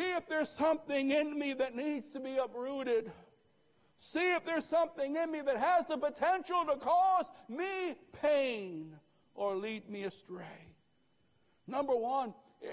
[0.00, 3.12] See if there's something in me that needs to be uprooted.
[3.98, 8.96] See if there's something in me that has the potential to cause me pain
[9.34, 10.72] or lead me astray.
[11.66, 12.32] Number one,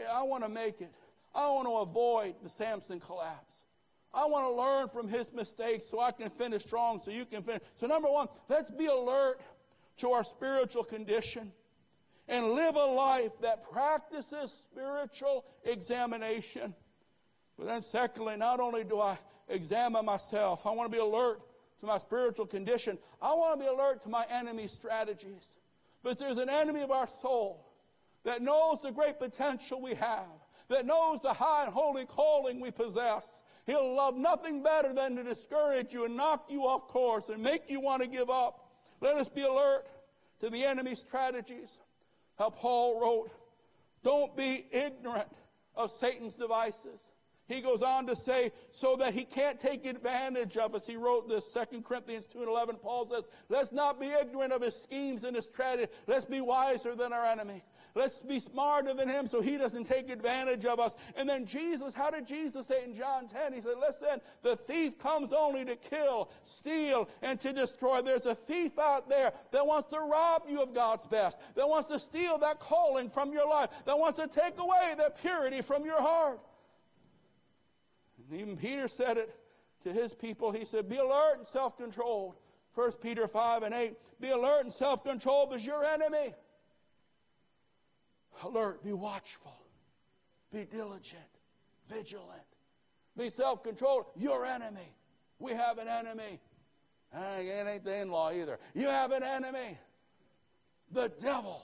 [0.09, 0.93] I want to make it.
[1.35, 3.59] I want to avoid the Samson collapse.
[4.13, 7.43] I want to learn from his mistakes so I can finish strong, so you can
[7.43, 7.61] finish.
[7.77, 9.41] So, number one, let's be alert
[9.97, 11.51] to our spiritual condition
[12.29, 16.73] and live a life that practices spiritual examination.
[17.57, 19.17] But then, secondly, not only do I
[19.49, 21.41] examine myself, I want to be alert
[21.79, 22.97] to my spiritual condition.
[23.21, 25.57] I want to be alert to my enemy's strategies.
[26.03, 27.65] But there's an enemy of our soul
[28.23, 30.25] that knows the great potential we have,
[30.69, 33.41] that knows the high and holy calling we possess.
[33.65, 37.63] He'll love nothing better than to discourage you and knock you off course and make
[37.69, 38.69] you want to give up.
[39.01, 39.87] Let us be alert
[40.41, 41.69] to the enemy's strategies.
[42.37, 43.31] How Paul wrote,
[44.03, 45.31] Don't be ignorant
[45.75, 47.11] of Satan's devices.
[47.47, 50.85] He goes on to say, so that he can't take advantage of us.
[50.85, 52.75] He wrote this, 2 Corinthians 2 and 11.
[52.75, 55.91] Paul says, let's not be ignorant of his schemes and his strategy.
[56.07, 57.63] Let's be wiser than our enemy.
[57.95, 60.95] Let's be smarter than him so he doesn't take advantage of us.
[61.15, 63.53] And then Jesus, how did Jesus say in John 10?
[63.53, 68.01] He said, listen, the thief comes only to kill, steal, and to destroy.
[68.01, 71.89] There's a thief out there that wants to rob you of God's best, that wants
[71.89, 75.83] to steal that calling from your life, that wants to take away that purity from
[75.85, 76.39] your heart.
[78.33, 79.35] Even Peter said it
[79.83, 80.51] to his people.
[80.51, 82.35] He said, Be alert and self controlled.
[82.75, 83.93] 1 Peter 5 and 8.
[84.19, 86.33] Be alert and self controlled because your enemy
[88.43, 89.57] alert, be watchful,
[90.51, 91.21] be diligent,
[91.89, 92.41] vigilant,
[93.17, 94.05] be self controlled.
[94.15, 94.93] Your enemy.
[95.39, 96.39] We have an enemy.
[97.13, 98.59] It ain't the in law either.
[98.73, 99.77] You have an enemy,
[100.91, 101.63] the devil.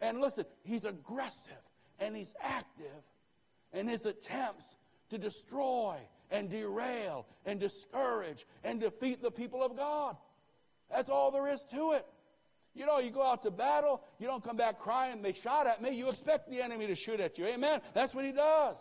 [0.00, 1.52] And listen, he's aggressive
[1.98, 3.04] and he's active,
[3.72, 4.76] and his attempts
[5.10, 5.96] to destroy
[6.30, 10.16] and derail and discourage and defeat the people of God.
[10.90, 12.06] That's all there is to it.
[12.74, 15.82] You know, you go out to battle, you don't come back crying, they shot at
[15.82, 15.90] me.
[15.90, 17.46] You expect the enemy to shoot at you.
[17.46, 17.80] Amen?
[17.94, 18.76] That's what he does.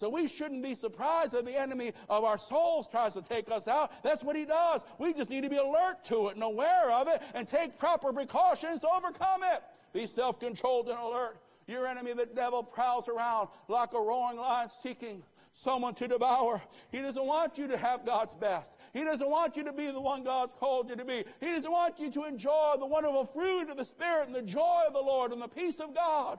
[0.00, 3.66] So we shouldn't be surprised that the enemy of our souls tries to take us
[3.66, 3.90] out.
[4.04, 4.82] That's what he does.
[4.98, 8.12] We just need to be alert to it and aware of it and take proper
[8.12, 9.62] precautions to overcome it.
[9.92, 11.38] Be self controlled and alert.
[11.66, 15.22] Your enemy, the devil, prowls around like a roaring lion seeking
[15.58, 16.62] someone to devour.
[16.92, 18.74] He doesn't want you to have God's best.
[18.92, 21.24] He doesn't want you to be the one God's called you to be.
[21.40, 24.84] He doesn't want you to enjoy the wonderful fruit of the Spirit and the joy
[24.86, 26.38] of the Lord and the peace of God.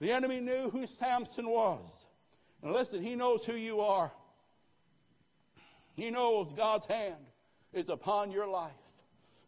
[0.00, 2.06] The enemy knew who Samson was.
[2.62, 4.12] And listen, he knows who you are.
[5.94, 7.16] He knows God's hand
[7.72, 8.70] is upon your life.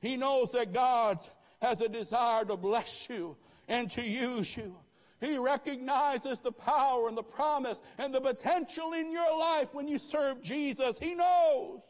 [0.00, 1.18] He knows that God
[1.60, 3.36] has a desire to bless you
[3.68, 4.74] and to use you.
[5.22, 9.99] He recognizes the power and the promise and the potential in your life when you
[9.99, 10.99] serve Jesus.
[10.99, 11.81] He knows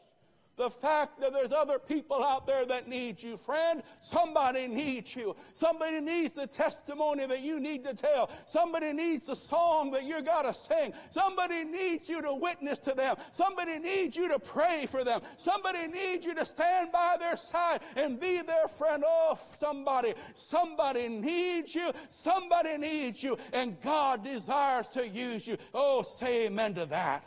[0.57, 3.37] the fact that there's other people out there that need you.
[3.37, 5.35] Friend, somebody needs you.
[5.55, 8.31] Somebody needs the testimony that you need to tell.
[8.47, 10.93] Somebody needs the song that you got to sing.
[11.11, 13.17] Somebody needs you to witness to them.
[13.33, 15.23] Somebody needs you to pray for them.
[15.37, 19.03] Somebody needs you to stand by their side and be their friend.
[19.07, 21.93] Oh, somebody, somebody needs you.
[22.11, 23.39] Somebody needs you.
[23.53, 25.57] And God desires to use you.
[25.73, 27.25] Oh, say amen to that.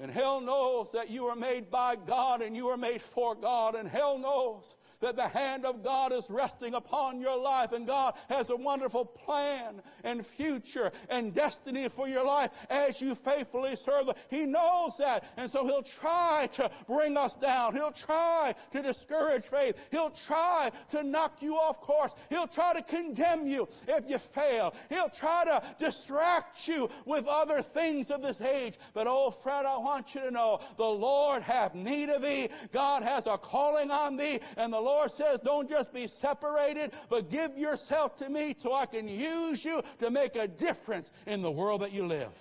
[0.00, 3.74] And hell knows that you are made by God and you are made for God.
[3.74, 8.14] And hell knows that the hand of God is resting upon your life and God
[8.28, 14.10] has a wonderful plan and future and destiny for your life as you faithfully serve.
[14.28, 15.24] He knows that.
[15.36, 17.74] And so he'll try to bring us down.
[17.74, 19.76] He'll try to discourage faith.
[19.90, 22.14] He'll try to knock you off course.
[22.28, 24.74] He'll try to condemn you if you fail.
[24.88, 28.74] He'll try to distract you with other things of this age.
[28.94, 32.48] But oh, friend, I want you to know the Lord hath need of thee.
[32.72, 37.30] God has a calling on thee and the Lord says, don't just be separated, but
[37.30, 41.50] give yourself to me so I can use you to make a difference in the
[41.50, 42.32] world that you live.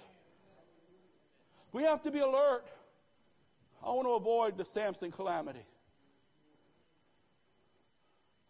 [1.74, 2.66] We have to be alert.
[3.84, 5.66] I want to avoid the Samson calamity.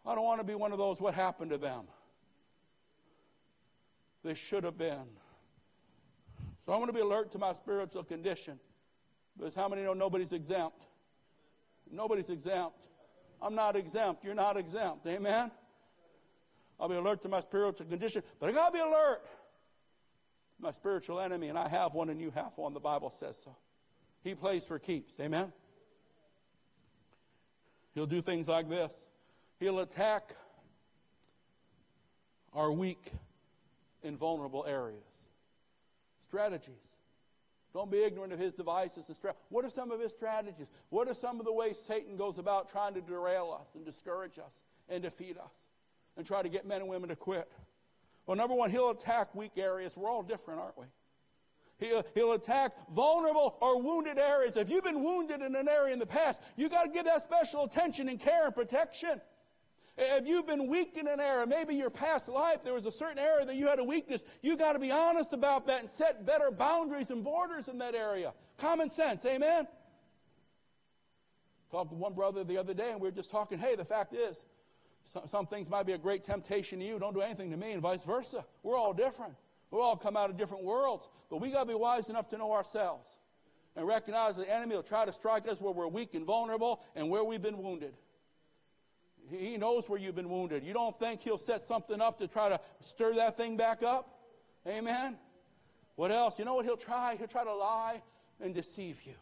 [0.06, 1.82] I don't want to be one of those, what happened to them?
[4.24, 5.06] They should have been.
[6.64, 8.60] So I want to be alert to my spiritual condition.
[9.36, 10.86] Because how many know nobody's exempt?
[11.90, 12.86] Nobody's exempt.
[13.40, 14.24] I'm not exempt.
[14.24, 15.06] You're not exempt.
[15.06, 15.50] Amen?
[16.80, 19.22] I'll be alert to my spiritual condition, but I got to be alert
[20.60, 22.74] my spiritual enemy, and I have one and you have one.
[22.74, 23.54] The Bible says so.
[24.24, 25.12] He plays for keeps.
[25.20, 25.52] Amen?
[27.94, 28.92] He'll do things like this.
[29.60, 30.34] He'll attack
[32.52, 33.12] our weak
[34.02, 35.04] and vulnerable areas.
[36.26, 36.74] Strategies.
[37.78, 40.66] Don't be ignorant of his devices and stra- What are some of his strategies?
[40.90, 44.36] What are some of the ways Satan goes about trying to derail us and discourage
[44.36, 44.50] us
[44.88, 45.52] and defeat us
[46.16, 47.48] and try to get men and women to quit?
[48.26, 49.96] Well, number one, he'll attack weak areas.
[49.96, 50.86] We're all different, aren't we?
[51.78, 54.56] He'll, he'll attack vulnerable or wounded areas.
[54.56, 57.22] If you've been wounded in an area in the past, you've got to give that
[57.22, 59.20] special attention and care and protection.
[60.00, 63.18] If you've been weak in an area, maybe your past life, there was a certain
[63.18, 66.24] area that you had a weakness, you got to be honest about that and set
[66.24, 68.32] better boundaries and borders in that area.
[68.58, 69.66] Common sense, amen?
[71.72, 74.14] Talked to one brother the other day, and we were just talking, hey, the fact
[74.14, 74.44] is,
[75.04, 77.72] some, some things might be a great temptation to you, don't do anything to me,
[77.72, 78.44] and vice versa.
[78.62, 79.34] We're all different.
[79.72, 82.38] We all come out of different worlds, but we got to be wise enough to
[82.38, 83.10] know ourselves
[83.74, 87.10] and recognize the enemy will try to strike us where we're weak and vulnerable and
[87.10, 87.94] where we've been wounded.
[89.30, 90.64] He knows where you've been wounded.
[90.64, 94.18] You don't think he'll set something up to try to stir that thing back up?
[94.66, 95.16] Amen?
[95.96, 96.38] What else?
[96.38, 97.16] You know what he'll try?
[97.16, 98.02] He'll try to lie
[98.40, 99.14] and deceive you.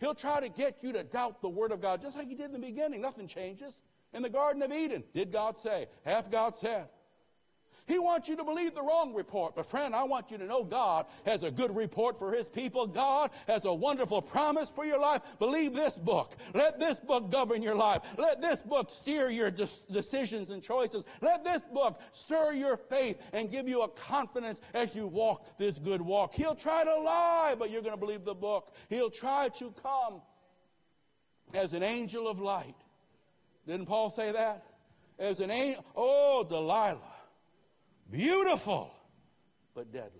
[0.00, 2.46] He'll try to get you to doubt the Word of God, just like he did
[2.46, 3.00] in the beginning.
[3.00, 3.76] Nothing changes.
[4.12, 5.86] In the Garden of Eden, did God say?
[6.04, 6.88] Hath God said?
[7.86, 9.54] He wants you to believe the wrong report.
[9.54, 12.86] But friend, I want you to know God has a good report for his people.
[12.86, 15.20] God has a wonderful promise for your life.
[15.38, 16.34] Believe this book.
[16.54, 18.00] Let this book govern your life.
[18.16, 21.04] Let this book steer your de- decisions and choices.
[21.20, 25.78] Let this book stir your faith and give you a confidence as you walk this
[25.78, 26.34] good walk.
[26.34, 28.72] He'll try to lie, but you're going to believe the book.
[28.88, 30.22] He'll try to come
[31.52, 32.76] as an angel of light.
[33.66, 34.64] Didn't Paul say that?
[35.18, 35.84] As an angel.
[35.94, 37.13] Oh, Delilah
[38.10, 38.90] Beautiful,
[39.74, 40.10] but deadly.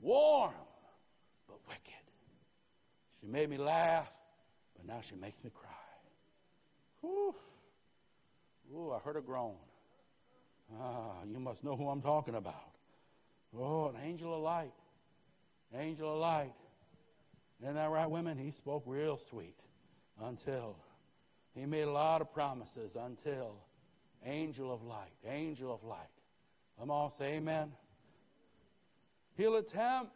[0.00, 0.52] Warm,
[1.48, 2.04] but wicked.
[3.20, 4.10] She made me laugh,
[4.76, 5.70] but now she makes me cry.
[7.00, 7.34] Whew.
[8.74, 9.54] Ooh, I heard a groan.
[10.80, 12.72] Ah, you must know who I'm talking about.
[13.56, 14.72] Oh, an angel of light.
[15.74, 16.54] Angel of light.
[17.62, 18.36] Isn't that right, women?
[18.36, 19.58] He spoke real sweet
[20.20, 20.76] until
[21.54, 23.56] he made a lot of promises until
[24.24, 25.98] angel of light, angel of light.
[26.78, 27.72] On, say amen.
[29.36, 30.12] He'll attempt.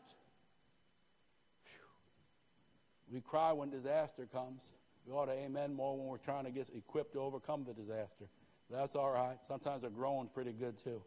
[3.10, 4.62] We cry when disaster comes.
[5.06, 8.26] We ought to amen more when we're trying to get equipped to overcome the disaster.
[8.70, 9.38] That's all right.
[9.46, 11.00] Sometimes a groan's pretty good too.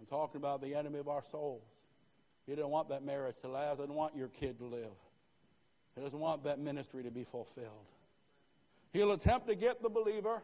[0.00, 1.62] I'm talking about the enemy of our souls.
[2.46, 3.76] He doesn't want that marriage to last.
[3.76, 4.96] He doesn't want your kid to live.
[5.94, 7.86] He doesn't want that ministry to be fulfilled.
[8.92, 10.42] He'll attempt to get the believer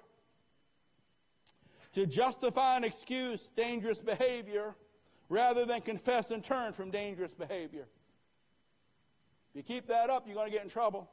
[1.95, 4.75] to justify and excuse dangerous behavior
[5.29, 7.87] rather than confess and turn from dangerous behavior.
[9.51, 11.09] If you keep that up, you're going to get in trouble.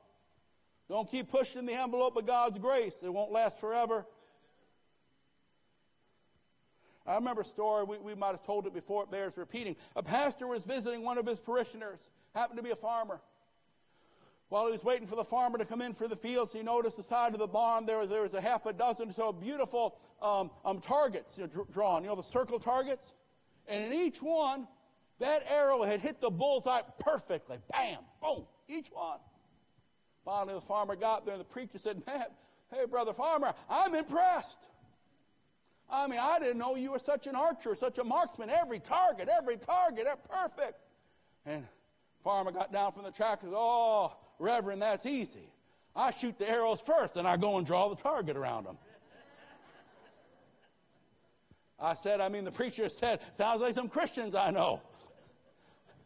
[0.90, 2.96] Don't keep pushing the envelope of God's grace.
[3.04, 4.06] It won't last forever.
[7.06, 9.78] I remember a story, we, we might have told it before, it bears repeating.
[9.96, 12.00] A pastor was visiting one of his parishioners,
[12.36, 13.22] happened to be a farmer.
[14.50, 16.98] While he was waiting for the farmer to come in for the fields, he noticed
[16.98, 19.34] the side of the barn there was, there was a half a dozen or so
[19.34, 23.14] beautiful um, um, targets you know, dr- drawn, you know, the circle targets.
[23.68, 24.68] And in each one,
[25.20, 27.58] that arrow had hit the bullseye perfectly.
[27.72, 29.20] Bam, boom, each one.
[30.24, 32.26] Finally, the farmer got there, and the preacher said, Man,
[32.72, 34.68] hey, brother farmer, I'm impressed.
[35.90, 38.50] I mean, I didn't know you were such an archer, such a marksman.
[38.50, 40.80] Every target, every target, they're perfect.
[41.46, 41.66] And
[42.24, 45.52] farmer got down from the tractor Oh, Reverend, that's easy.
[45.96, 48.78] I shoot the arrows first, and I go and draw the target around them.
[51.80, 54.82] I said, I mean, the preacher said, sounds like some Christians I know.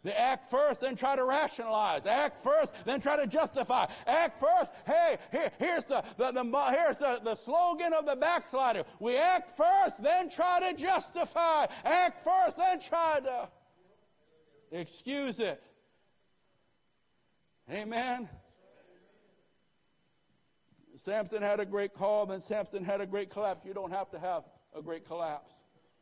[0.03, 2.07] They act first, then try to rationalize.
[2.07, 3.85] Act first, then try to justify.
[4.07, 4.71] Act first.
[4.85, 8.83] Hey, here, here's the, the, the here's the, the slogan of the backslider.
[9.00, 11.67] We act first, then try to justify.
[11.85, 13.50] Act first, then try to
[14.71, 15.61] excuse it.
[17.71, 18.27] Amen.
[21.05, 23.65] Samson had a great call, then Samson had a great collapse.
[23.65, 24.43] You don't have to have
[24.75, 25.53] a great collapse.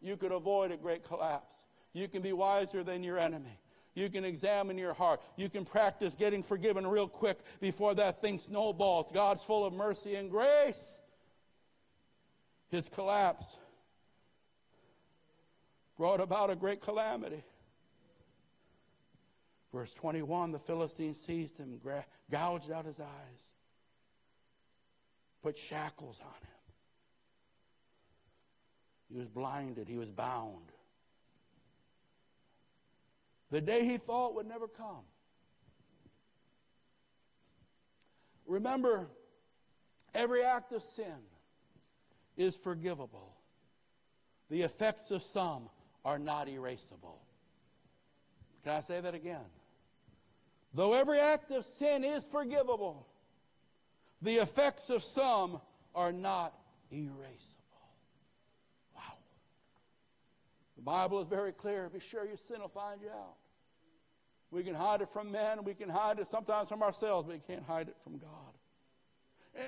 [0.01, 1.55] You could avoid a great collapse.
[1.93, 3.59] You can be wiser than your enemy.
[3.93, 5.21] You can examine your heart.
[5.35, 9.07] You can practice getting forgiven real quick before that thing snowballs.
[9.13, 11.01] God's full of mercy and grace.
[12.69, 13.45] His collapse
[15.97, 17.43] brought about a great calamity.
[19.73, 21.79] Verse 21 the Philistines seized him,
[22.31, 23.53] gouged out his eyes,
[25.43, 26.59] put shackles on him.
[29.11, 30.71] He was blinded, he was bound.
[33.51, 35.03] The day he thought would never come.
[38.45, 39.07] Remember,
[40.13, 41.17] every act of sin
[42.37, 43.35] is forgivable.
[44.49, 45.69] The effects of some
[46.03, 47.19] are not erasable.
[48.63, 49.45] Can I say that again?
[50.73, 53.07] Though every act of sin is forgivable,
[54.21, 55.59] the effects of some
[55.95, 56.53] are not
[56.93, 57.55] erasable.
[58.95, 59.01] Wow.
[60.75, 61.89] The Bible is very clear.
[61.89, 63.35] Be sure your sin will find you out.
[64.51, 67.41] We can hide it from men, we can hide it sometimes from ourselves, but we
[67.53, 68.29] can't hide it from God.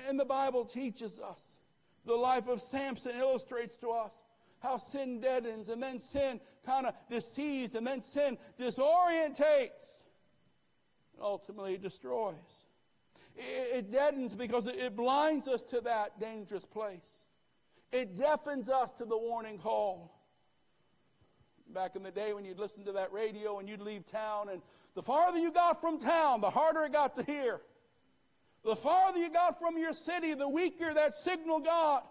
[0.08, 1.58] And the Bible teaches us.
[2.04, 4.12] The life of Samson illustrates to us
[4.58, 10.00] how sin deadens, and then sin kind of deceives, and then sin disorientates,
[11.14, 12.34] and ultimately destroys.
[13.36, 17.28] It, deadens because it blinds us to that dangerous place.
[17.90, 20.18] It deafens us to the warning call.
[21.72, 24.60] Back in the day when you'd listen to that radio and you'd leave town, and
[24.94, 27.60] the farther you got from town, the harder it got to hear.
[28.64, 32.06] The farther you got from your city, the weaker that signal got.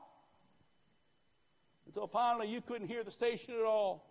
[1.85, 4.09] Until finally you couldn't hear the station at all.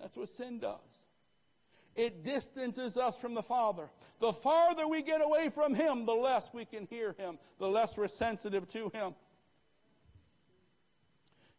[0.00, 0.78] That's what sin does.
[2.00, 3.90] It distances us from the Father.
[4.20, 7.94] The farther we get away from Him, the less we can hear Him, the less
[7.94, 9.14] we're sensitive to Him.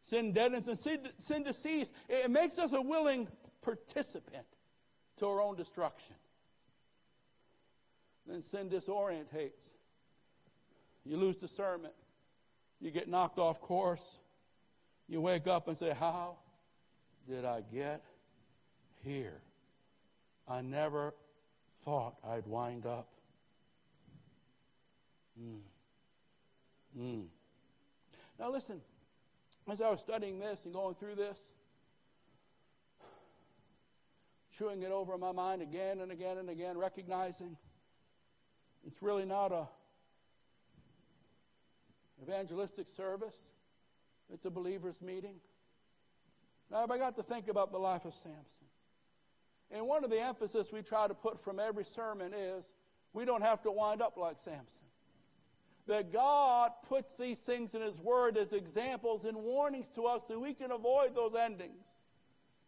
[0.01, 1.85] Sin deadens and sin, sin.
[2.09, 3.27] It makes us a willing
[3.61, 4.47] participant
[5.17, 6.15] to our own destruction.
[8.25, 9.69] Then sin disorientates.
[11.05, 11.93] You lose discernment.
[12.79, 14.17] You get knocked off course.
[15.07, 16.37] You wake up and say, How
[17.29, 18.03] did I get
[19.03, 19.39] here?
[20.51, 21.13] I never
[21.85, 23.07] thought I'd wind up.
[25.41, 25.59] Mm.
[26.99, 27.25] Mm.
[28.37, 28.81] Now, listen,
[29.71, 31.39] as I was studying this and going through this,
[34.57, 37.55] chewing it over in my mind again and again and again, recognizing
[38.85, 39.67] it's really not a
[42.21, 43.35] evangelistic service.
[44.33, 45.35] It's a believer's meeting.
[46.69, 48.67] Now, I got to think about the life of Samson.
[49.71, 52.73] And one of the emphasis we try to put from every sermon is
[53.13, 54.83] we don't have to wind up like Samson.
[55.87, 60.39] That God puts these things in His Word as examples and warnings to us so
[60.39, 61.85] we can avoid those endings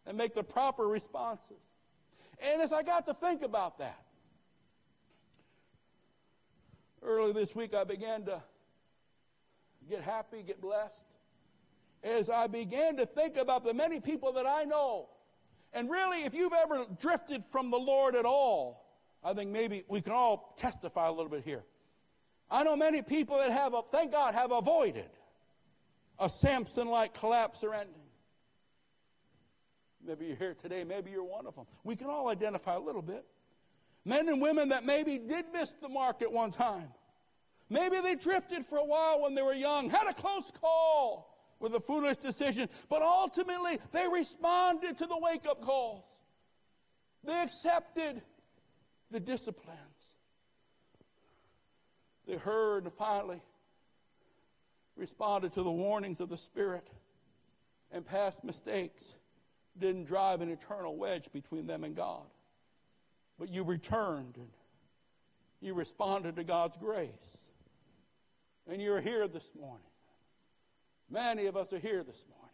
[0.06, 1.62] and make the proper responses.
[2.40, 4.02] And as I got to think about that,
[7.02, 8.42] early this week I began to
[9.88, 11.04] get happy, get blessed,
[12.02, 15.08] as I began to think about the many people that I know.
[15.74, 18.86] And really, if you've ever drifted from the Lord at all,
[19.24, 21.64] I think maybe we can all testify a little bit here.
[22.48, 25.10] I know many people that have, thank God, have avoided
[26.20, 27.94] a Samson like collapse or ending.
[30.06, 31.64] Maybe you're here today, maybe you're one of them.
[31.82, 33.24] We can all identify a little bit.
[34.04, 36.88] Men and women that maybe did miss the mark at one time.
[37.70, 41.74] Maybe they drifted for a while when they were young, had a close call with
[41.74, 46.04] a foolish decision, but ultimately they responded to the wake up calls.
[47.24, 48.22] They accepted
[49.10, 49.78] the disciplines.
[52.26, 53.42] They heard and finally
[54.96, 56.86] responded to the warnings of the Spirit,
[57.90, 59.14] and past mistakes
[59.78, 62.26] didn't drive an eternal wedge between them and God.
[63.38, 64.48] But you returned and
[65.60, 67.38] you responded to God's grace.
[68.70, 69.86] And you're here this morning.
[71.10, 72.44] Many of us are here this morning.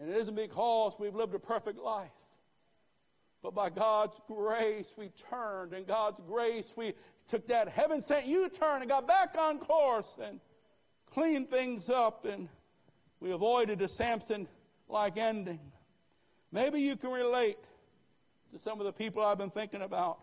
[0.00, 2.10] And it isn't because we've lived a perfect life.
[3.42, 5.72] But by God's grace, we turned.
[5.72, 6.94] And God's grace, we
[7.28, 10.40] took that heaven sent U turn and got back on course and
[11.12, 12.24] cleaned things up.
[12.24, 12.48] And
[13.20, 14.48] we avoided a Samson
[14.88, 15.60] like ending.
[16.50, 17.58] Maybe you can relate
[18.52, 20.18] to some of the people I've been thinking about.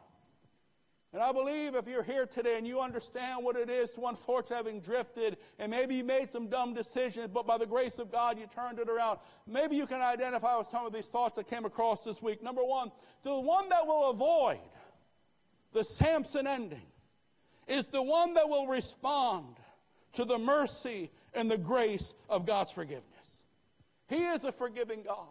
[1.15, 4.57] And I believe if you're here today and you understand what it is to unfortunately
[4.57, 8.37] having drifted, and maybe you made some dumb decisions, but by the grace of God
[8.37, 11.63] you turned it around, maybe you can identify with some of these thoughts that came
[11.63, 12.43] across this week.
[12.43, 12.91] Number one,
[13.23, 14.59] the one that will avoid
[15.71, 16.85] the Samson ending
[17.65, 19.55] is the one that will respond
[20.15, 23.05] to the mercy and the grace of God's forgiveness.
[24.09, 25.29] He is a forgiving God.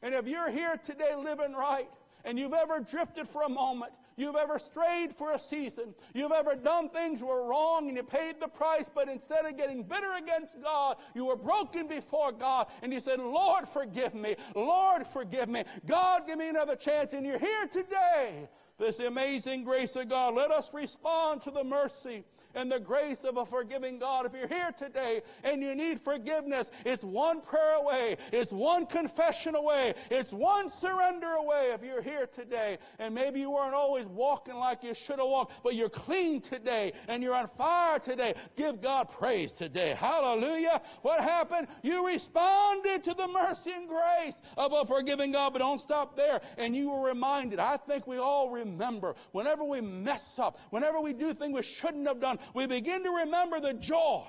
[0.00, 1.90] And if you're here today living right,
[2.24, 6.54] and you've ever drifted for a moment, you've ever strayed for a season, you've ever
[6.54, 10.62] done things were wrong and you paid the price, but instead of getting bitter against
[10.62, 14.36] God, you were broken before God and you said, Lord, forgive me.
[14.54, 15.64] Lord, forgive me.
[15.86, 17.12] God, give me another chance.
[17.12, 18.48] And you're here today
[18.78, 20.34] this amazing grace of God.
[20.34, 24.26] Let us respond to the mercy and the grace of a forgiving God.
[24.26, 29.54] If you're here today and you need forgiveness, it's one prayer away, it's one confession
[29.54, 31.70] away, it's one surrender away.
[31.72, 35.62] If you're here today and maybe you weren't always walking like you should have walked,
[35.62, 39.94] but you're clean today and you're on fire today, give God praise today.
[39.96, 40.80] Hallelujah.
[41.02, 41.68] What happened?
[41.82, 46.40] You responded to the mercy and grace of a forgiving God, but don't stop there.
[46.58, 47.58] And you were reminded.
[47.58, 52.06] I think we all remember whenever we mess up, whenever we do things we shouldn't
[52.06, 54.24] have done, we begin to remember the joy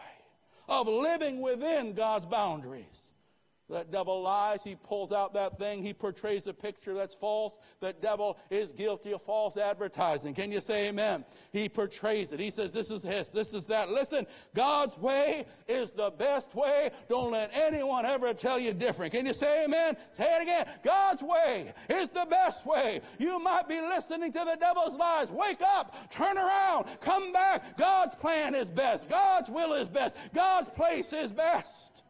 [0.67, 3.10] of living within God's boundaries.
[3.71, 4.61] That devil lies.
[4.63, 5.81] He pulls out that thing.
[5.81, 7.57] He portrays a picture that's false.
[7.79, 10.33] That devil is guilty of false advertising.
[10.33, 11.23] Can you say amen?
[11.53, 12.39] He portrays it.
[12.39, 13.89] He says, this is his, this is that.
[13.89, 16.91] Listen, God's way is the best way.
[17.07, 19.13] Don't let anyone ever tell you different.
[19.13, 19.95] Can you say amen?
[20.17, 20.65] Say it again.
[20.83, 22.99] God's way is the best way.
[23.19, 25.29] You might be listening to the devil's lies.
[25.29, 26.11] Wake up.
[26.11, 26.87] Turn around.
[26.99, 27.77] Come back.
[27.77, 29.07] God's plan is best.
[29.07, 30.15] God's will is best.
[30.33, 32.03] God's place is best.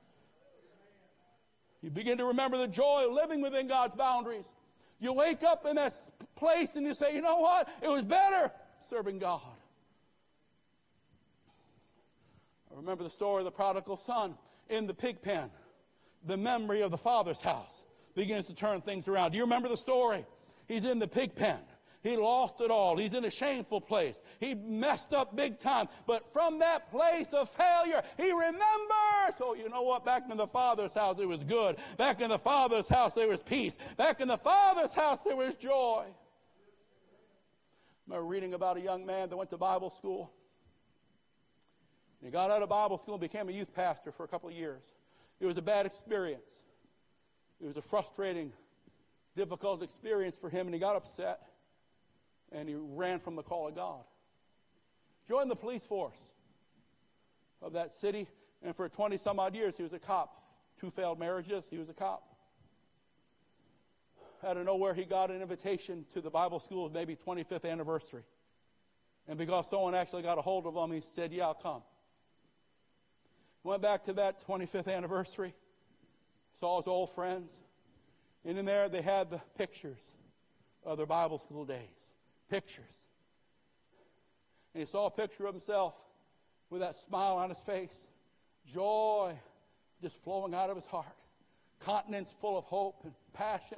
[1.82, 4.46] You begin to remember the joy of living within God's boundaries.
[5.00, 5.94] You wake up in that
[6.36, 7.68] place and you say, you know what?
[7.82, 8.52] It was better
[8.88, 9.42] serving God.
[12.72, 14.36] I remember the story of the prodigal son
[14.70, 15.50] in the pig pen.
[16.26, 17.84] The memory of the father's house
[18.16, 19.32] begins to turn things around.
[19.32, 20.26] Do you remember the story?
[20.68, 21.60] He's in the pig pen.
[22.04, 22.98] He lost it all.
[22.98, 24.22] He's in a shameful place.
[24.40, 25.88] He messed up big time.
[26.08, 29.36] But from that place of failure, he remembers.
[29.40, 30.04] Oh, you know what?
[30.04, 31.78] Back in the Father's house, it was good.
[31.98, 33.78] Back in the Father's house, there was peace.
[33.98, 36.06] Back in the Father's house, there was joy.
[36.08, 36.14] I
[38.08, 40.32] remember reading about a young man that went to Bible school.
[42.24, 44.56] He got out of Bible school and became a youth pastor for a couple of
[44.56, 44.84] years.
[45.40, 46.52] It was a bad experience.
[47.62, 48.54] It was a frustrating,
[49.36, 51.42] difficult experience for him, and he got upset
[52.52, 54.02] and he ran from the call of God.
[55.28, 56.18] Joined the police force
[57.62, 58.28] of that city,
[58.64, 60.44] and for 20 some odd years, he was a cop.
[60.80, 62.24] Two failed marriages, he was a cop.
[64.44, 68.24] Out of nowhere, he got an invitation to the Bible school's maybe 25th anniversary.
[69.28, 71.84] And because someone actually got a hold of him, he said, Yeah, I'll come.
[73.64, 75.54] Went back to that 25th anniversary,
[76.60, 77.52] saw his old friends,
[78.44, 80.00] and in there they had the pictures
[80.84, 82.11] of their Bible school days
[82.52, 82.84] pictures.
[84.74, 85.94] And he saw a picture of himself
[86.70, 88.10] with that smile on his face,
[88.72, 89.34] joy
[90.02, 91.06] just flowing out of his heart,
[91.86, 93.78] countenance full of hope and passion.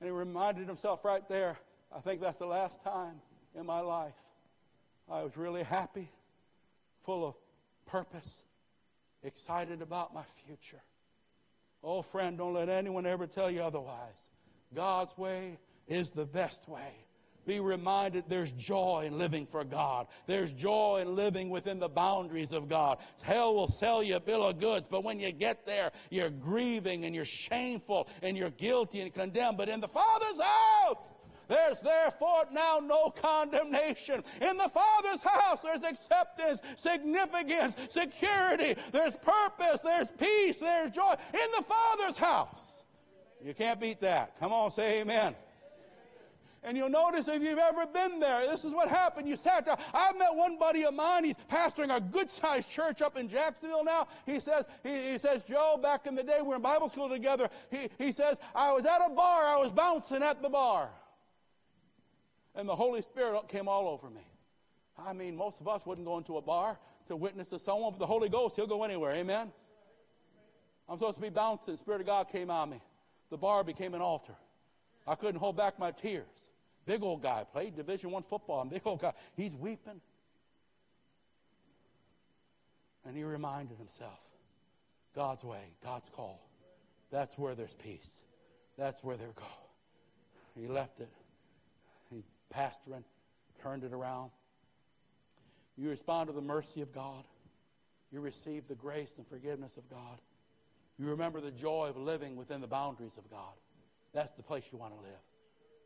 [0.00, 1.56] And he reminded himself right there,
[1.94, 3.20] I think that's the last time
[3.54, 4.14] in my life
[5.10, 6.10] I was really happy,
[7.04, 7.34] full of
[7.86, 8.42] purpose,
[9.22, 10.82] excited about my future.
[11.84, 14.18] Oh, friend, don't let anyone ever tell you otherwise.
[14.74, 17.06] God's way is the best way.
[17.44, 20.06] Be reminded there's joy in living for God.
[20.26, 22.98] There's joy in living within the boundaries of God.
[23.22, 27.04] Hell will sell you a bill of goods, but when you get there, you're grieving
[27.04, 29.56] and you're shameful and you're guilty and condemned.
[29.56, 31.14] But in the Father's house,
[31.48, 34.22] there's therefore now no condemnation.
[34.40, 41.14] In the Father's house, there's acceptance, significance, security, there's purpose, there's peace, there's joy.
[41.34, 42.84] In the Father's house.
[43.44, 44.38] You can't beat that.
[44.38, 45.34] Come on, say amen.
[46.64, 49.28] And you'll notice if you've ever been there, this is what happened.
[49.28, 49.78] You sat down.
[49.92, 51.24] I've met one buddy of mine.
[51.24, 54.06] He's pastoring a good sized church up in Jacksonville now.
[54.26, 57.08] He says, he, he, says, Joe, back in the day we were in Bible school
[57.08, 57.50] together.
[57.70, 59.42] He, he says, I was at a bar.
[59.42, 60.88] I was bouncing at the bar.
[62.54, 64.26] And the Holy Spirit came all over me.
[64.96, 67.98] I mean, most of us wouldn't go into a bar to witness to someone, but
[67.98, 69.14] the Holy Ghost, He'll go anywhere.
[69.14, 69.50] Amen?
[70.88, 71.76] I'm supposed to be bouncing.
[71.76, 72.80] Spirit of God came on me.
[73.30, 74.34] The bar became an altar.
[75.08, 76.41] I couldn't hold back my tears.
[76.84, 78.64] Big old guy, played Division One football.
[78.64, 79.12] Big old guy.
[79.36, 80.00] He's weeping.
[83.04, 84.20] And he reminded himself
[85.14, 86.48] God's way, God's call.
[87.10, 88.22] That's where there's peace.
[88.78, 89.42] That's where they're go.
[90.58, 91.12] He left it.
[92.10, 93.04] He pastoring,
[93.62, 94.30] turned it around.
[95.76, 97.24] You respond to the mercy of God.
[98.10, 100.20] You receive the grace and forgiveness of God.
[100.98, 103.54] You remember the joy of living within the boundaries of God.
[104.12, 105.20] That's the place you want to live.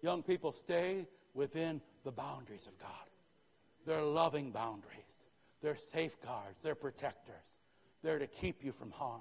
[0.07, 3.11] Young people, stay within the boundaries of God.
[3.87, 5.25] They're loving boundaries.
[5.61, 6.61] They're safeguards.
[6.63, 7.35] They're protectors.
[8.05, 9.21] They're to keep you from harm.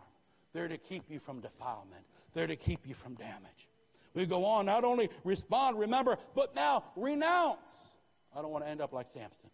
[0.54, 2.06] They're to keep you from defilement.
[2.36, 3.68] They're to keep you from damage.
[4.14, 7.96] We go on, not only respond, remember, but now renounce.
[8.38, 9.50] I don't want to end up like Samson.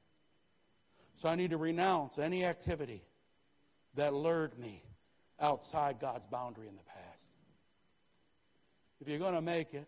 [1.21, 3.05] So I need to renounce any activity
[3.95, 4.83] that lured me
[5.39, 7.29] outside God's boundary in the past.
[8.99, 9.87] If you're going to make it,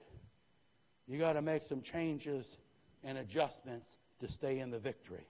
[1.07, 2.57] You got to make some changes
[3.03, 5.27] and adjustments to stay in the victory.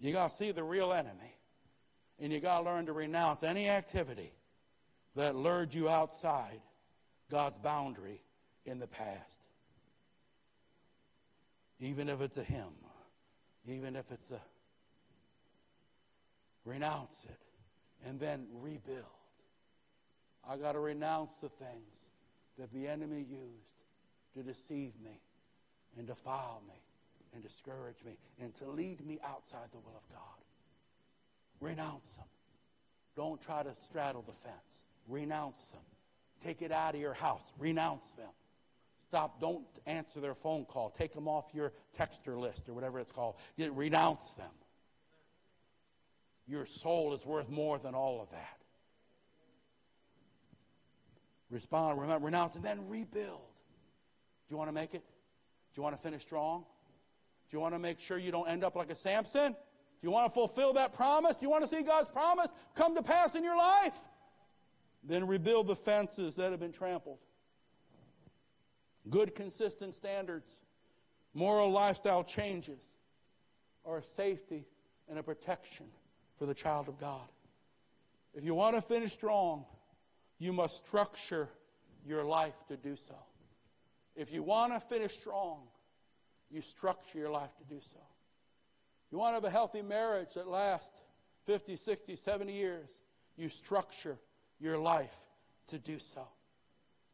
[0.00, 1.36] You got to see the real enemy.
[2.18, 4.32] And you got to learn to renounce any activity
[5.16, 6.60] that lured you outside
[7.30, 8.22] God's boundary
[8.64, 9.38] in the past.
[11.80, 12.74] Even if it's a hymn,
[13.66, 14.40] even if it's a
[16.64, 17.40] renounce it
[18.06, 19.04] and then rebuild.
[20.48, 22.01] I got to renounce the things
[22.62, 23.74] that the enemy used
[24.36, 25.20] to deceive me
[25.98, 26.80] and defile me
[27.34, 30.20] and discourage me and to lead me outside the will of God.
[31.60, 32.26] Renounce them.
[33.16, 34.84] Don't try to straddle the fence.
[35.08, 35.80] Renounce them.
[36.44, 37.42] Take it out of your house.
[37.58, 38.30] Renounce them.
[39.08, 39.40] Stop.
[39.40, 40.90] Don't answer their phone call.
[40.90, 43.34] Take them off your texter list or whatever it's called.
[43.58, 44.50] renounce them.
[46.46, 48.61] Your soul is worth more than all of that.
[51.52, 53.42] Respond, renounce, and then rebuild.
[54.48, 55.04] Do you want to make it?
[55.04, 56.64] Do you want to finish strong?
[57.50, 59.52] Do you want to make sure you don't end up like a Samson?
[59.52, 61.36] Do you want to fulfill that promise?
[61.36, 63.94] Do you want to see God's promise come to pass in your life?
[65.04, 67.18] Then rebuild the fences that have been trampled.
[69.10, 70.50] Good, consistent standards,
[71.34, 72.80] moral lifestyle changes,
[73.84, 74.64] are a safety
[75.08, 75.86] and a protection
[76.38, 77.28] for the child of God.
[78.32, 79.66] If you want to finish strong,
[80.42, 81.48] you must structure
[82.04, 83.14] your life to do so.
[84.16, 85.60] If you want to finish strong,
[86.50, 88.00] you structure your life to do so.
[89.12, 91.00] You want to have a healthy marriage that lasts
[91.46, 92.90] 50, 60, 70 years,
[93.36, 94.18] you structure
[94.58, 95.14] your life
[95.68, 96.26] to do so.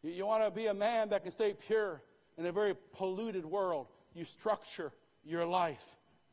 [0.03, 2.01] You want to be a man that can stay pure
[2.39, 4.91] in a very polluted world, you structure
[5.23, 5.85] your life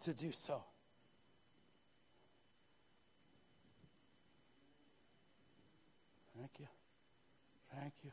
[0.05, 0.63] to do so.
[6.37, 6.67] Thank you.
[7.79, 8.11] Thank you.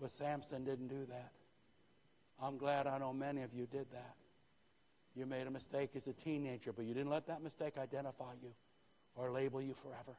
[0.00, 1.32] But Samson didn't do that.
[2.42, 4.14] I'm glad I know many of you did that.
[5.14, 8.50] You made a mistake as a teenager, but you didn't let that mistake identify you
[9.14, 10.18] or label you forever.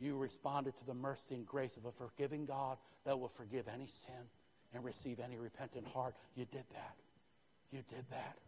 [0.00, 3.86] You responded to the mercy and grace of a forgiving God that will forgive any
[3.86, 4.14] sin
[4.72, 6.14] and receive any repentant heart.
[6.36, 6.94] You did that.
[7.72, 8.38] You did that.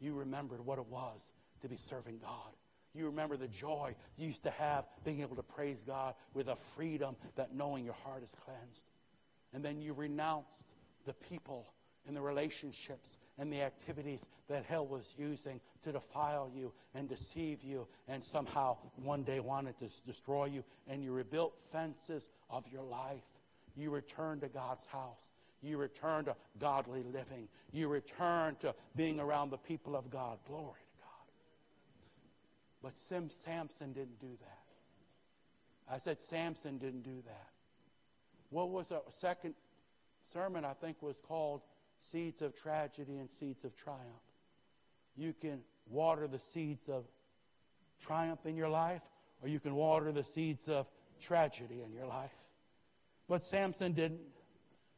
[0.00, 2.52] You remembered what it was to be serving God.
[2.96, 6.56] You remember the joy you used to have being able to praise God with a
[6.56, 8.90] freedom that knowing your heart is cleansed.
[9.52, 10.64] And then you renounced
[11.04, 11.66] the people
[12.06, 17.62] and the relationships and the activities that hell was using to defile you and deceive
[17.62, 20.64] you and somehow one day wanted to destroy you.
[20.88, 23.24] And you rebuilt fences of your life.
[23.76, 25.32] You returned to God's house.
[25.62, 27.48] You returned to godly living.
[27.72, 30.38] You returned to being around the people of God.
[30.46, 30.85] Glory.
[32.86, 35.92] But Sim, Samson didn't do that.
[35.92, 37.48] I said Samson didn't do that.
[38.50, 39.54] What was a second
[40.32, 41.62] sermon, I think, was called
[42.12, 44.04] Seeds of Tragedy and Seeds of Triumph.
[45.16, 47.06] You can water the seeds of
[48.00, 49.02] triumph in your life,
[49.42, 50.86] or you can water the seeds of
[51.20, 52.36] tragedy in your life.
[53.28, 54.20] But Samson didn't.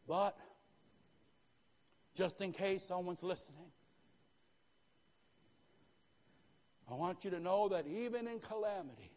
[0.07, 0.37] But
[2.15, 3.71] just in case someone's listening,
[6.91, 9.11] I want you to know that even in calamity,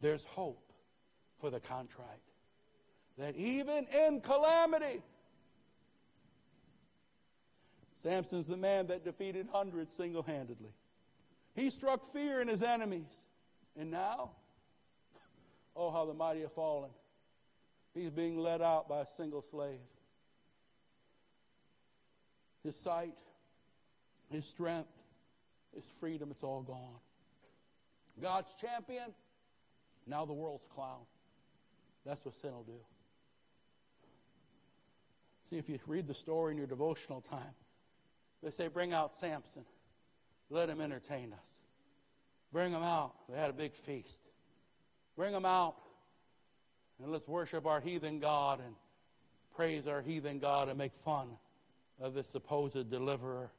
[0.00, 0.72] there's hope
[1.40, 2.06] for the contrite.
[3.18, 5.02] That even in calamity,
[8.02, 10.70] Samson's the man that defeated hundreds single handedly.
[11.54, 13.10] He struck fear in his enemies.
[13.78, 14.30] And now,
[15.74, 16.90] oh, how the mighty have fallen.
[17.94, 19.80] He's being led out by a single slave.
[22.62, 23.14] His sight,
[24.30, 24.88] his strength,
[25.76, 26.98] his freedom, it's all gone.
[28.20, 29.14] God's champion,
[30.06, 31.04] now the world's clown.
[32.04, 32.80] That's what sin will do.
[35.50, 37.54] See, if you read the story in your devotional time,
[38.42, 39.64] they say, bring out Samson.
[40.50, 41.48] Let him entertain us.
[42.52, 43.14] Bring him out.
[43.28, 44.20] They had a big feast.
[45.16, 45.76] Bring him out
[47.02, 48.74] and let's worship our heathen God and
[49.54, 51.28] praise our heathen God and make fun
[52.00, 53.50] of this supposed deliverer.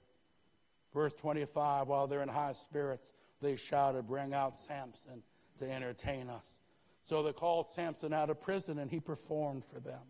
[0.94, 5.22] Verse 25, while they're in high spirits, they shouted, Bring out Samson
[5.60, 6.60] to entertain us.
[7.06, 10.02] So they called Samson out of prison, and he performed for them.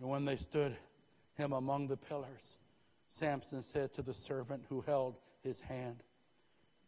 [0.00, 0.76] And when they stood
[1.34, 2.56] him among the pillars,
[3.10, 6.02] Samson said to the servant who held his hand,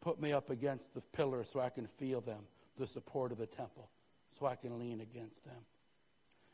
[0.01, 2.43] Put me up against the pillars so I can feel them,
[2.79, 3.91] the support of the temple,
[4.39, 5.65] so I can lean against them.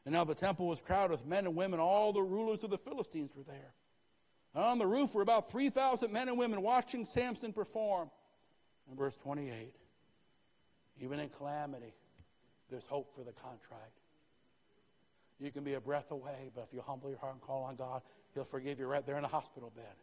[0.05, 1.79] And now the temple was crowded with men and women.
[1.79, 3.73] All the rulers of the Philistines were there.
[4.55, 8.11] And on the roof were about 3,000 men and women watching Samson perform.
[8.91, 9.75] In verse 28,
[11.01, 11.95] even in calamity,
[12.71, 13.81] there's hope for the contrite.
[15.41, 17.77] You can be a breath away, but if you humble your heart and call on
[17.77, 18.03] God,
[18.35, 19.95] He'll forgive you right there in the hospital bed.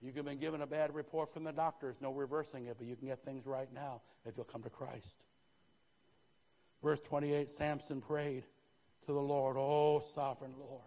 [0.00, 2.94] You can be given a bad report from the doctors, no reversing it, but you
[2.94, 5.24] can get things right now if you'll come to Christ.
[6.82, 8.44] Verse 28 Samson prayed
[9.06, 10.82] to the Lord, Oh, sovereign Lord,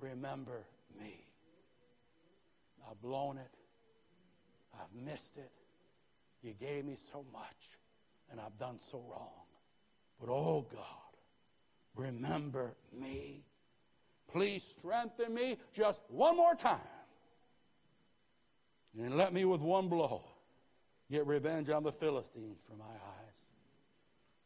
[0.00, 0.75] remember me.
[2.88, 3.50] I've blown it,
[4.74, 5.50] I've missed it.
[6.42, 7.78] You gave me so much,
[8.30, 9.46] and I've done so wrong.
[10.20, 10.82] But oh God,
[11.94, 13.44] remember me.
[14.30, 16.80] Please strengthen me just one more time.
[18.98, 20.22] And let me with one blow
[21.10, 23.50] get revenge on the Philistines for my eyes.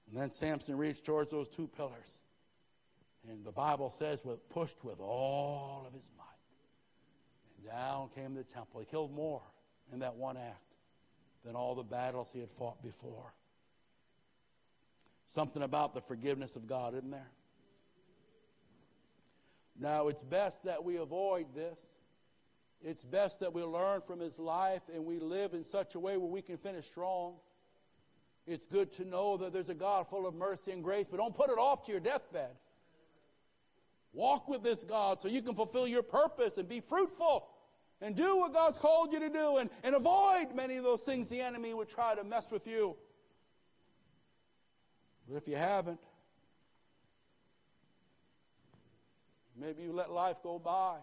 [0.09, 2.21] And then Samson reached towards those two pillars.
[3.29, 6.30] And the Bible says, with, pushed with all of his might.
[7.67, 8.81] Down came the temple.
[8.81, 9.43] He killed more
[9.93, 10.75] in that one act
[11.45, 13.33] than all the battles he had fought before.
[15.35, 17.31] Something about the forgiveness of God, isn't there?
[19.79, 21.79] Now, it's best that we avoid this.
[22.83, 26.17] It's best that we learn from his life and we live in such a way
[26.17, 27.35] where we can finish strong.
[28.47, 31.35] It's good to know that there's a God full of mercy and grace, but don't
[31.35, 32.51] put it off to your deathbed.
[34.13, 37.47] Walk with this God so you can fulfill your purpose and be fruitful
[38.01, 41.29] and do what God's called you to do and, and avoid many of those things
[41.29, 42.97] the enemy would try to mess with you.
[45.29, 46.01] But if you haven't,
[49.57, 50.97] maybe you let life go by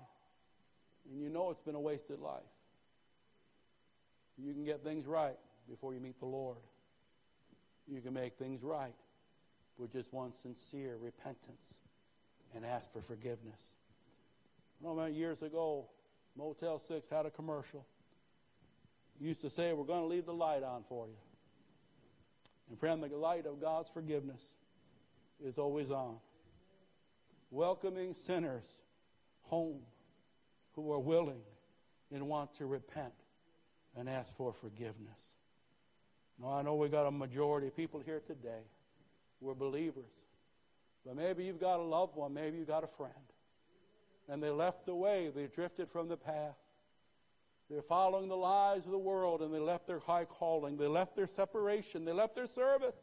[1.12, 2.42] and you know it's been a wasted life.
[4.38, 5.38] You can get things right
[5.70, 6.58] before you meet the Lord.
[7.88, 8.94] You can make things right
[9.78, 11.66] with just one sincere repentance
[12.56, 13.60] and ask for forgiveness.
[14.82, 15.88] I know years ago,
[16.38, 17.86] Motel 6 had a commercial.
[19.20, 21.18] used to say, We're going to leave the light on for you.
[22.70, 24.42] And friend, the light of God's forgiveness
[25.44, 26.18] is always on.
[27.50, 28.66] Welcoming sinners
[29.44, 29.80] home
[30.76, 31.42] who are willing
[32.14, 33.14] and want to repent
[33.96, 35.32] and ask for forgiveness.
[36.40, 38.62] Now, I know we got a majority of people here today.
[39.42, 40.12] We're believers.
[41.06, 43.14] But maybe you've got a loved one, maybe you've got a friend.
[44.30, 46.58] And they left the way, they drifted from the path.
[47.70, 50.78] They're following the lies of the world and they left their high calling.
[50.78, 52.06] They left their separation.
[52.06, 52.96] They left their service.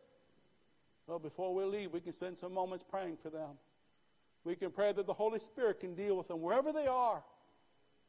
[1.06, 3.58] Well, before we leave, we can spend some moments praying for them.
[4.44, 7.22] We can pray that the Holy Spirit can deal with them wherever they are,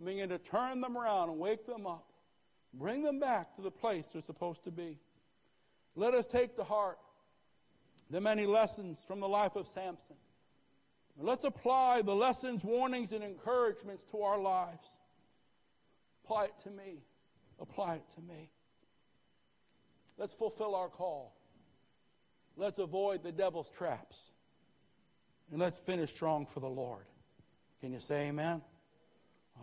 [0.03, 2.05] begin to turn them around and wake them up,
[2.73, 4.99] bring them back to the place they're supposed to be.
[5.95, 6.99] Let us take to heart
[8.09, 10.17] the many lessons from the life of Samson.
[11.19, 14.87] Let's apply the lessons, warnings, and encouragements to our lives.
[16.23, 17.03] Apply it to me.
[17.59, 18.49] Apply it to me.
[20.17, 21.35] Let's fulfill our call.
[22.57, 24.17] Let's avoid the devil's traps.
[25.51, 27.05] And let's finish strong for the Lord.
[27.81, 28.61] Can you say amen?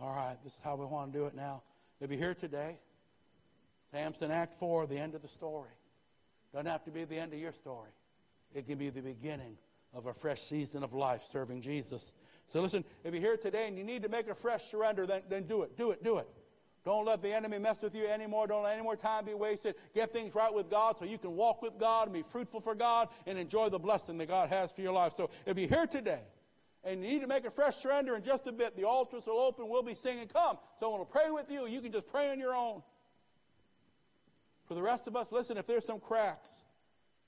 [0.01, 1.61] All right, this is how we want to do it now.
[1.99, 2.77] If you're here today,
[3.91, 5.69] Samson Act 4, the end of the story.
[6.51, 7.91] Doesn't have to be the end of your story.
[8.53, 9.57] It can be the beginning
[9.93, 12.11] of a fresh season of life serving Jesus.
[12.51, 15.21] So listen, if you're here today and you need to make a fresh surrender, then,
[15.29, 16.27] then do it, do it, do it.
[16.85, 18.45] Don't let the enemy mess with you anymore.
[18.45, 19.75] Don't let any more time be wasted.
[19.95, 22.75] Get things right with God so you can walk with God and be fruitful for
[22.75, 25.13] God and enjoy the blessing that God has for your life.
[25.15, 26.19] So if you're here today
[26.83, 29.39] and you need to make a fresh surrender in just a bit, the altars will
[29.39, 29.69] open.
[29.69, 30.57] We'll be singing, Come.
[30.77, 31.67] Someone will pray with you.
[31.67, 32.83] You can just pray on your own.
[34.67, 36.49] For the rest of us, listen, if there's some cracks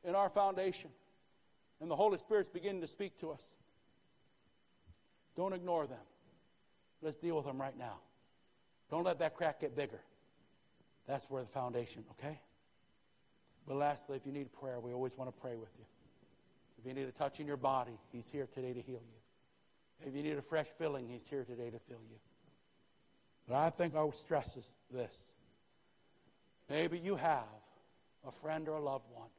[0.03, 0.89] in our foundation
[1.81, 3.41] and the Holy Spirit's beginning to speak to us,
[5.35, 5.97] don't ignore them.
[7.01, 7.95] Let's deal with them right now.
[8.89, 9.99] Don't let that crack get bigger.
[11.07, 12.39] That's where the foundation, okay?
[13.67, 15.85] But lastly, if you need prayer, we always want to pray with you.
[16.79, 20.07] If you need a touch in your body, He's here today to heal you.
[20.07, 22.17] If you need a fresh filling, He's here today to fill you.
[23.47, 25.15] But I think our stress is this.
[26.69, 27.43] Maybe you have
[28.27, 29.29] a friend or a loved one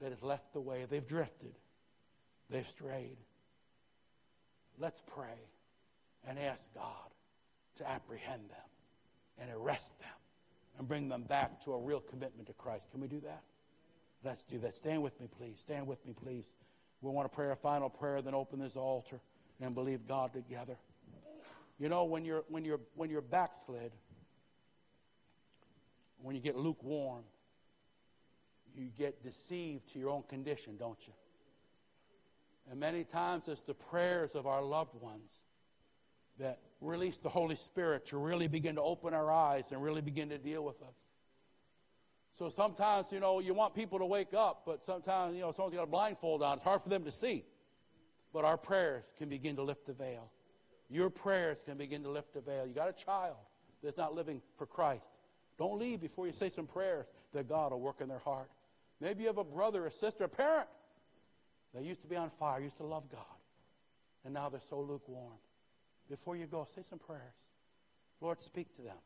[0.00, 0.86] that has left the way.
[0.88, 1.54] They've drifted.
[2.50, 3.16] They've strayed.
[4.78, 5.38] Let's pray
[6.26, 7.10] and ask God
[7.76, 8.58] to apprehend them
[9.40, 10.08] and arrest them
[10.78, 12.90] and bring them back to a real commitment to Christ.
[12.90, 13.42] Can we do that?
[14.24, 14.76] Let's do that.
[14.76, 15.58] Stand with me, please.
[15.58, 16.52] Stand with me, please.
[17.00, 19.20] We want to pray a final prayer, then open this altar
[19.60, 20.76] and believe God together.
[21.78, 23.92] You know, when you're when you're when you're backslid,
[26.20, 27.22] when you get lukewarm,
[28.76, 31.12] you get deceived to your own condition, don't you?
[32.70, 35.32] And many times it's the prayers of our loved ones
[36.38, 40.28] that release the Holy Spirit to really begin to open our eyes and really begin
[40.28, 40.94] to deal with us.
[42.38, 45.74] So sometimes, you know, you want people to wake up, but sometimes, you know, someone's
[45.74, 46.58] got a blindfold on.
[46.58, 47.44] It's hard for them to see.
[48.32, 50.30] But our prayers can begin to lift the veil.
[50.88, 52.66] Your prayers can begin to lift the veil.
[52.66, 53.36] You got a child
[53.82, 55.10] that's not living for Christ.
[55.58, 58.50] Don't leave before you say some prayers that God will work in their heart.
[59.00, 60.68] Maybe you have a brother, a sister, a parent
[61.74, 63.20] that used to be on fire, used to love God,
[64.24, 65.38] and now they're so lukewarm.
[66.08, 67.22] Before you go, say some prayers.
[68.20, 68.96] Lord, speak to them.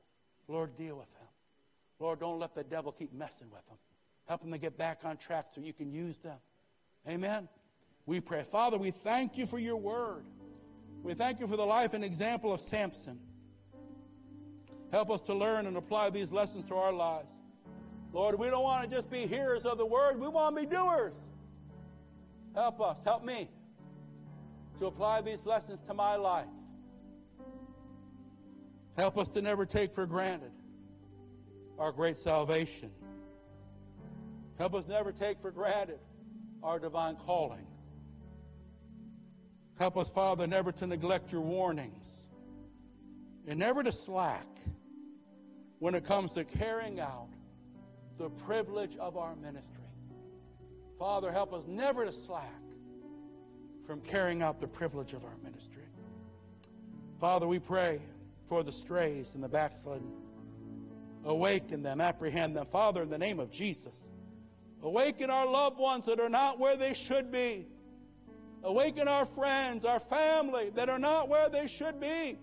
[0.49, 1.29] Lord, deal with them.
[1.99, 3.77] Lord, don't let the devil keep messing with them.
[4.27, 6.39] Help them to get back on track so you can use them.
[7.09, 7.49] Amen.
[8.07, 8.45] We pray.
[8.45, 10.25] Father, we thank you for your word.
[11.03, 13.19] We thank you for the life and example of Samson.
[14.91, 17.29] Help us to learn and apply these lessons to our lives.
[18.13, 20.67] Lord, we don't want to just be hearers of the word, we want to be
[20.67, 21.15] doers.
[22.55, 23.49] Help us, help me
[24.79, 26.47] to apply these lessons to my life.
[28.97, 30.51] Help us to never take for granted
[31.79, 32.91] our great salvation.
[34.59, 35.99] Help us never take for granted
[36.63, 37.67] our divine calling.
[39.79, 42.07] Help us, Father, never to neglect your warnings
[43.49, 44.47] and never to slack
[45.79, 47.29] when it comes to carrying out
[48.23, 49.83] the privilege of our ministry.
[50.97, 52.63] Father, help us never to slack
[53.85, 55.83] from carrying out the privilege of our ministry.
[57.21, 58.01] Father, we pray
[58.49, 60.09] for the strays and the backslidden.
[61.25, 62.65] Awaken them, apprehend them.
[62.71, 63.97] Father, in the name of Jesus,
[64.85, 67.67] awaken our loved ones that are not where they should be.
[68.63, 72.39] Awaken our friends, our family that are not where they should be.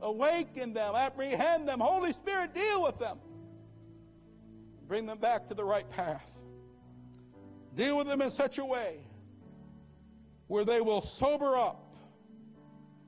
[0.00, 1.78] Awaken them, apprehend them.
[1.78, 3.18] Holy Spirit, deal with them.
[4.92, 6.30] Bring them back to the right path.
[7.74, 8.98] Deal with them in such a way
[10.48, 11.82] where they will sober up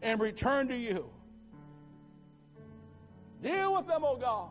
[0.01, 1.11] and return to you.
[3.43, 4.49] Deal with them, oh God,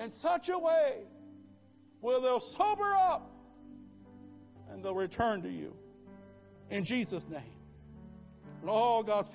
[0.00, 0.98] in such a way
[2.00, 3.28] where they'll sober up
[4.70, 5.74] and they'll return to you.
[6.70, 7.58] In Jesus' name.
[8.60, 9.30] And all God's people.